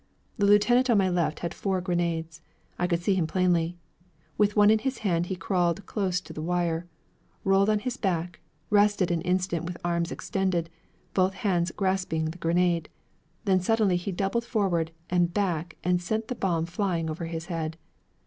The 0.39 0.47
lieutenant 0.47 0.89
on 0.89 0.97
my 0.97 1.09
left 1.09 1.41
had 1.41 1.53
four 1.53 1.79
grenades. 1.79 2.41
I 2.79 2.87
could 2.87 3.03
see 3.03 3.13
him 3.13 3.27
plainly. 3.27 3.77
With 4.35 4.55
one 4.55 4.71
in 4.71 4.79
his 4.79 4.97
hand, 5.05 5.27
he 5.27 5.35
crawled 5.35 5.85
close 5.85 6.19
to 6.21 6.33
the 6.33 6.41
wire, 6.41 6.87
rolled 7.43 7.69
on 7.69 7.77
his 7.77 7.97
back, 7.97 8.39
rested 8.71 9.11
an 9.11 9.21
instant 9.21 9.65
with 9.65 9.77
arms 9.85 10.11
extended, 10.11 10.71
both 11.13 11.35
hands 11.35 11.69
grasping 11.69 12.25
the 12.31 12.39
grenade, 12.39 12.89
then 13.45 13.59
suddenly 13.59 13.95
he 13.95 14.11
doubled 14.11 14.43
forward 14.43 14.89
and 15.11 15.35
back 15.35 15.77
and 15.83 16.01
sent 16.01 16.29
the 16.29 16.33
bomb 16.33 16.65
flying 16.65 17.07
over 17.07 17.25
his 17.27 17.45
head. 17.45 17.77